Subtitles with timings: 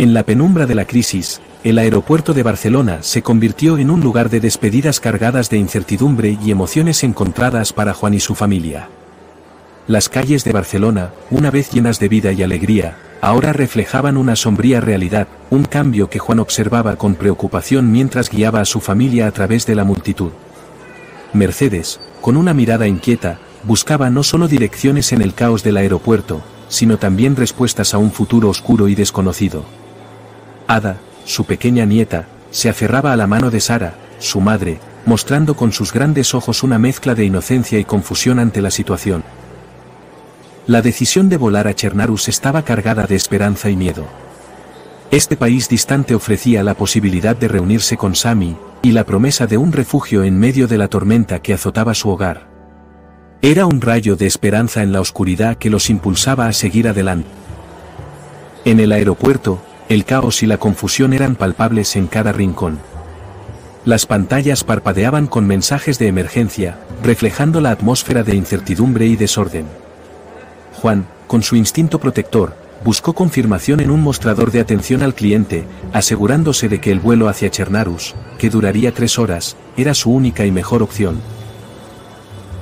[0.00, 4.30] En la penumbra de la crisis, el aeropuerto de Barcelona se convirtió en un lugar
[4.30, 8.88] de despedidas cargadas de incertidumbre y emociones encontradas para Juan y su familia.
[9.86, 14.80] Las calles de Barcelona, una vez llenas de vida y alegría, ahora reflejaban una sombría
[14.80, 19.66] realidad, un cambio que Juan observaba con preocupación mientras guiaba a su familia a través
[19.66, 20.30] de la multitud.
[21.34, 26.40] Mercedes, con una mirada inquieta, buscaba no solo direcciones en el caos del aeropuerto,
[26.70, 29.62] sino también respuestas a un futuro oscuro y desconocido.
[30.70, 35.72] Ada, su pequeña nieta, se aferraba a la mano de Sara, su madre, mostrando con
[35.72, 39.24] sus grandes ojos una mezcla de inocencia y confusión ante la situación.
[40.68, 44.06] La decisión de volar a Chernarus estaba cargada de esperanza y miedo.
[45.10, 49.72] Este país distante ofrecía la posibilidad de reunirse con Sami, y la promesa de un
[49.72, 52.46] refugio en medio de la tormenta que azotaba su hogar.
[53.42, 57.28] Era un rayo de esperanza en la oscuridad que los impulsaba a seguir adelante.
[58.64, 59.60] En el aeropuerto,
[59.90, 62.78] el caos y la confusión eran palpables en cada rincón.
[63.84, 69.66] Las pantallas parpadeaban con mensajes de emergencia, reflejando la atmósfera de incertidumbre y desorden.
[70.74, 76.68] Juan, con su instinto protector, buscó confirmación en un mostrador de atención al cliente, asegurándose
[76.68, 80.84] de que el vuelo hacia Chernarus, que duraría tres horas, era su única y mejor
[80.84, 81.20] opción.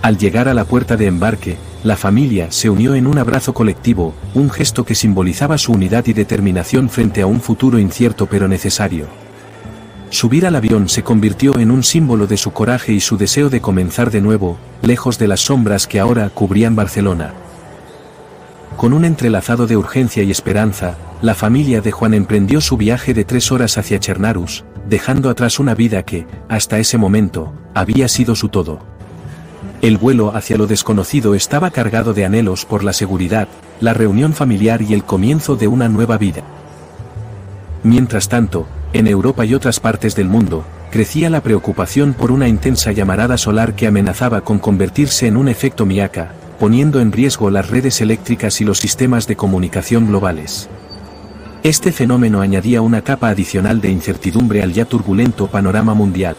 [0.00, 4.14] Al llegar a la puerta de embarque, la familia se unió en un abrazo colectivo,
[4.34, 9.06] un gesto que simbolizaba su unidad y determinación frente a un futuro incierto pero necesario.
[10.10, 13.60] Subir al avión se convirtió en un símbolo de su coraje y su deseo de
[13.60, 17.34] comenzar de nuevo, lejos de las sombras que ahora cubrían Barcelona.
[18.76, 23.24] Con un entrelazado de urgencia y esperanza, la familia de Juan emprendió su viaje de
[23.24, 28.48] tres horas hacia Chernarus, dejando atrás una vida que, hasta ese momento, había sido su
[28.48, 28.97] todo.
[29.80, 33.46] El vuelo hacia lo desconocido estaba cargado de anhelos por la seguridad,
[33.80, 36.42] la reunión familiar y el comienzo de una nueva vida.
[37.84, 42.90] Mientras tanto, en Europa y otras partes del mundo, crecía la preocupación por una intensa
[42.90, 48.00] llamarada solar que amenazaba con convertirse en un efecto miaca, poniendo en riesgo las redes
[48.00, 50.68] eléctricas y los sistemas de comunicación globales.
[51.62, 56.36] Este fenómeno añadía una capa adicional de incertidumbre al ya turbulento panorama mundial.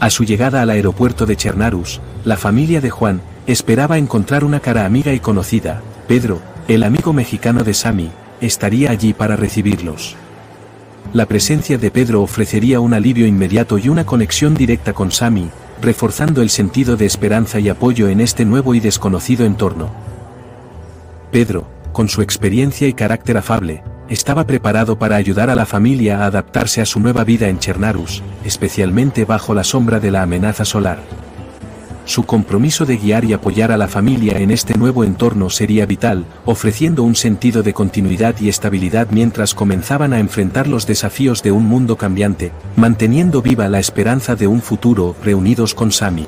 [0.00, 4.86] A su llegada al aeropuerto de Chernarus, la familia de Juan, esperaba encontrar una cara
[4.86, 10.16] amiga y conocida, Pedro, el amigo mexicano de Sami, estaría allí para recibirlos.
[11.12, 15.50] La presencia de Pedro ofrecería un alivio inmediato y una conexión directa con Sami,
[15.82, 19.90] reforzando el sentido de esperanza y apoyo en este nuevo y desconocido entorno.
[21.30, 26.26] Pedro, con su experiencia y carácter afable, estaba preparado para ayudar a la familia a
[26.26, 30.98] adaptarse a su nueva vida en Chernarus, especialmente bajo la sombra de la amenaza solar.
[32.06, 36.26] Su compromiso de guiar y apoyar a la familia en este nuevo entorno sería vital,
[36.44, 41.66] ofreciendo un sentido de continuidad y estabilidad mientras comenzaban a enfrentar los desafíos de un
[41.66, 46.26] mundo cambiante, manteniendo viva la esperanza de un futuro reunidos con Sami.